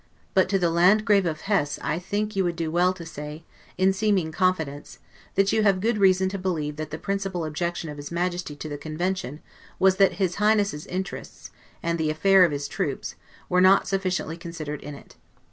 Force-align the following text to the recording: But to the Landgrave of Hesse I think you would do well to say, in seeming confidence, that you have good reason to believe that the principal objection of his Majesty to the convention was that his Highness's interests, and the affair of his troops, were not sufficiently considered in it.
But 0.33 0.49
to 0.49 0.57
the 0.57 0.71
Landgrave 0.71 1.27
of 1.27 1.41
Hesse 1.41 1.77
I 1.83 1.99
think 1.99 2.35
you 2.35 2.43
would 2.43 2.55
do 2.55 2.71
well 2.71 2.91
to 2.91 3.05
say, 3.05 3.43
in 3.77 3.93
seeming 3.93 4.31
confidence, 4.31 4.97
that 5.35 5.53
you 5.53 5.61
have 5.61 5.79
good 5.79 5.99
reason 5.99 6.27
to 6.29 6.39
believe 6.39 6.77
that 6.77 6.89
the 6.89 6.97
principal 6.97 7.45
objection 7.45 7.87
of 7.87 7.97
his 7.97 8.09
Majesty 8.11 8.55
to 8.55 8.67
the 8.67 8.79
convention 8.79 9.41
was 9.77 9.97
that 9.97 10.13
his 10.13 10.37
Highness's 10.41 10.87
interests, 10.87 11.51
and 11.83 11.99
the 11.99 12.09
affair 12.09 12.43
of 12.43 12.51
his 12.51 12.67
troops, 12.67 13.13
were 13.47 13.61
not 13.61 13.87
sufficiently 13.87 14.37
considered 14.37 14.81
in 14.81 14.95
it. 14.95 15.17